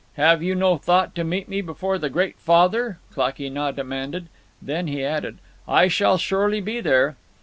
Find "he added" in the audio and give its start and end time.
4.87-5.37